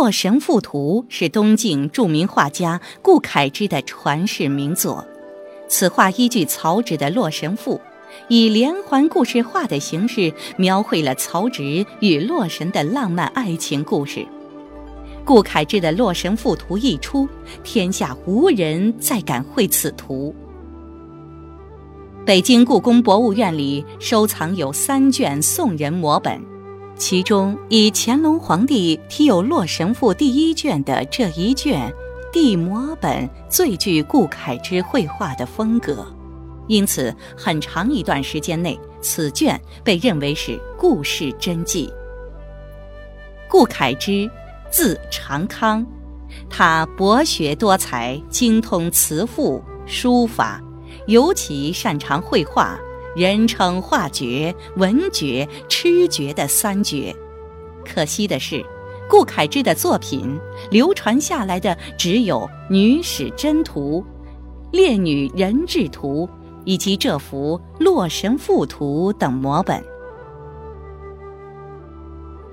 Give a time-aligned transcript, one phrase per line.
[0.00, 5.06] 洛神赋图》是东晋著名画家顾恺之的传世名作。
[5.68, 7.74] 此画依据曹植的《洛神赋》，
[8.28, 14.26] 以连环故事画的形式描绘了曹植与洛神的浪漫爱情故事。
[15.22, 17.28] 顾恺之的《洛神赋图》一出，
[17.62, 20.34] 天下无人再敢绘此图。
[22.24, 26.40] 北京故宫博物院里收藏有三卷宋人摹本。
[27.00, 31.90] 其中以乾隆皇帝题有《洛神赋》第一卷的这一卷
[32.30, 36.06] 地摹本最具顾恺之绘画的风格，
[36.68, 41.90] 因此很长一段时间内，此卷被认为是顾氏真迹。
[43.48, 44.30] 顾恺之，
[44.70, 45.84] 字长康，
[46.50, 50.62] 他博学多才，精通辞赋、书法，
[51.06, 52.78] 尤其擅长绘画。
[53.16, 57.14] 人称画绝、文绝、痴绝的三绝。
[57.84, 58.64] 可惜的是，
[59.08, 60.38] 顾恺之的作品
[60.70, 62.38] 流传下来的只有
[62.70, 64.04] 《女史箴图》
[64.76, 66.26] 《烈女人质图》
[66.64, 69.80] 以及这幅《洛神赋图》等摹本。《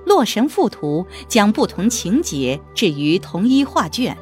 [0.06, 4.18] 洛神赋图》将不同情节置于同一画卷。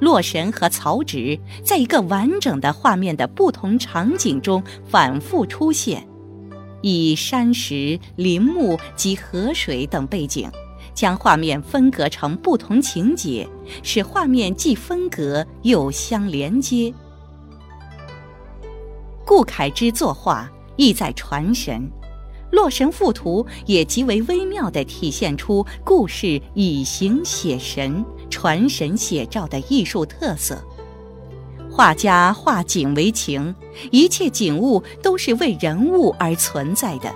[0.00, 6.06] 洛神和曹植在一个完整的画面的不同场景中反复出现，
[6.82, 10.50] 以山石、林木及河水等背景，
[10.94, 13.48] 将画面分隔成不同情节，
[13.82, 16.92] 使画面既分隔又相连接。
[19.24, 21.90] 顾恺之作画意在传神。
[22.58, 30.62] 《洛神赋图》也极为微妙地体现出故事以形写神、传神写照的艺术特色。
[31.70, 33.54] 画家画景为情，
[33.90, 37.14] 一切景物都是为人物而存在的。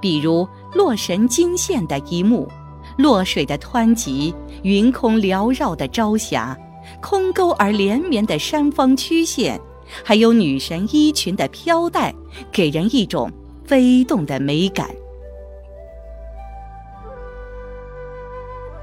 [0.00, 2.48] 比如洛神惊现的一幕，
[2.96, 6.56] 洛水的湍急，云空缭绕的朝霞，
[7.00, 9.60] 空沟而连绵的山峰曲线，
[10.04, 12.14] 还有女神衣裙的飘带，
[12.50, 13.30] 给人一种。
[13.64, 14.88] 飞动的美感，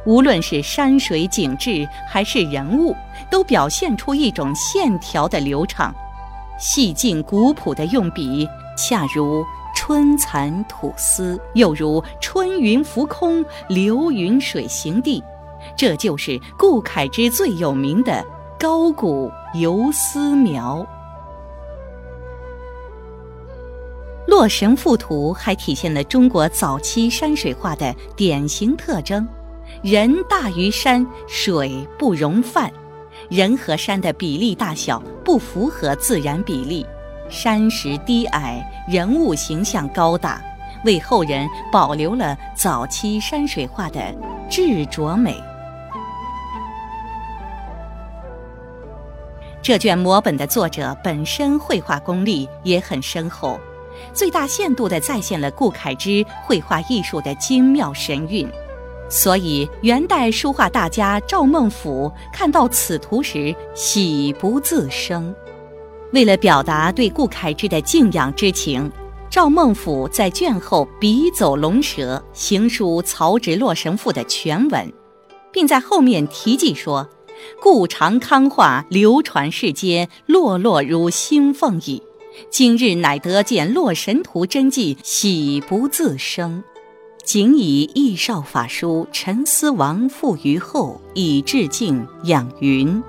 [0.05, 2.95] 无论是山水景致还是人物，
[3.29, 5.93] 都表现出一种线条的流畅，
[6.59, 8.47] 细劲古朴的用笔，
[8.77, 15.23] 恰如春蚕吐丝，又如春云浮空，流云水行地。
[15.77, 18.23] 这就是顾恺之最有名的
[18.59, 20.85] 高古游丝描。
[24.35, 29.27] 《洛神赋图》还体现了中国早期山水画的典型特征：
[29.81, 32.71] 人大于山，水不容泛。
[33.29, 36.85] 人和山的比例大小不符合自然比例，
[37.29, 40.41] 山石低矮，人物形象高大，
[40.85, 44.13] 为后人保留了早期山水画的
[44.49, 45.35] 质拙美。
[49.61, 53.59] 这卷摹本的作者本身绘画功力也很深厚。
[54.11, 58.45] 最大限度地再现了顾恺之绘画艺术的精妙神韵，
[59.13, 65.31] 所以元代书画大家赵孟俯看到此图时喜不自胜。
[66.13, 68.91] 为了表达对顾恺之的敬仰之情，
[69.29, 74.91] 赵孟俯在卷后笔走龙蛇，行书曹植《洛神赋》的全文，
[75.51, 77.07] 并在后面题记说
[77.61, 82.01] ：“顾长康画流传世间，落落如星凤矣。”
[82.49, 86.63] 今日乃得见《洛神图》真迹，喜不自胜。
[87.23, 93.01] 仅以义少法书陈思王赋于后，以致敬养云。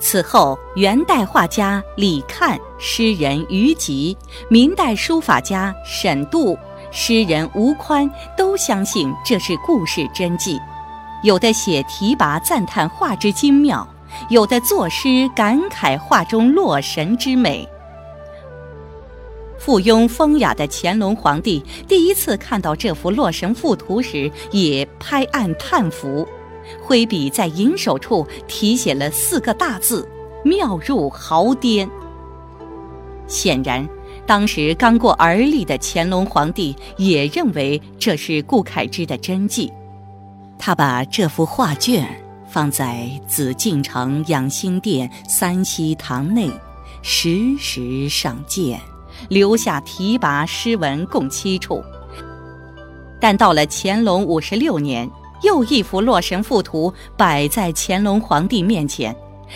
[0.00, 4.16] 此后，元代画家李看、诗人于吉、
[4.50, 6.58] 明代书法家沈度、
[6.90, 10.58] 诗人吴宽都相信这是故事真迹，
[11.22, 13.86] 有的写题跋赞叹画之精妙。
[14.30, 17.68] 有的作诗感慨画中洛神之美。
[19.68, 26.26] 附庸风雅的乾隆皇帝第一次看到这幅《洛神赋图》时，也拍案叹服，
[26.80, 30.08] 挥笔在引首处题写了四个大字
[30.42, 31.86] ：“妙入毫巅。”
[33.28, 33.86] 显然，
[34.24, 39.70] 当时刚过而立的乾隆皇帝也认为这是顾恺之的真迹，
[40.58, 42.08] 他把这幅画卷。
[42.48, 46.50] 放在紫禁城养心殿三希堂内，
[47.02, 48.80] 时时赏鉴，
[49.28, 51.82] 留下题跋诗文共七处。
[53.20, 55.10] 但到了乾隆五十六年，
[55.42, 59.14] 又一幅《洛神赋图》摆在乾隆皇帝面前，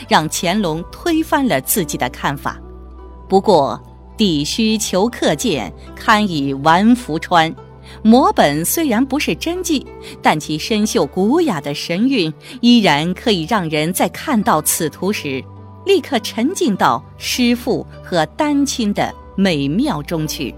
[0.09, 2.61] 让乾隆推翻了自己的看法。
[3.29, 3.81] 不过，
[4.17, 7.55] 地须求客见，堪以完服穿。
[8.03, 9.87] 摹本虽然不是真迹，
[10.23, 15.45] 但其深秀古雅的神韵，依然可以让人在看到此图时，
[15.85, 19.13] 立刻沉浸到诗赋和丹青的
[19.43, 20.55] 美妙中去。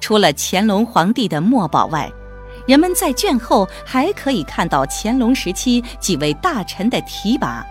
[0.00, 2.10] 除了乾隆皇帝的墨宝外，
[2.66, 7.62] 人们在卷后还可以看到乾隆时期几位大臣的题跋，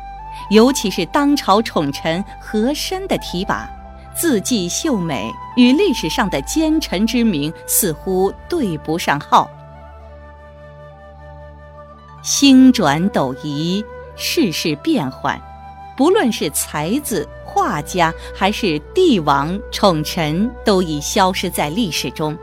[0.51, 3.67] 尤其是当朝宠臣和珅的题跋。
[4.15, 9.49] 字迹秀美，与历史上的奸臣之名似乎对不上号。
[12.21, 13.83] 星转斗移，
[14.15, 15.41] 世事变幻，
[15.95, 22.37] 不论是才子、画家，还是帝王、宠臣，都已消失在历史中。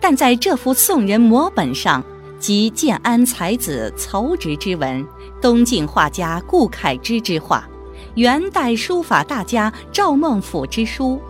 [0.00, 2.02] 但在这幅宋人摹本上，
[2.38, 5.06] 即建安才子曹植之文，
[5.42, 7.68] 东晋画家顾恺之之画。
[8.14, 11.20] 元代书法大家赵孟俯之书，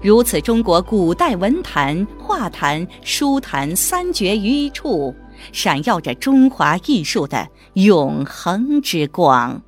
[0.00, 5.12] 如此中国古代文坛、画坛、书坛三绝于一处，
[5.52, 9.60] 闪耀着中华艺术的永恒之光。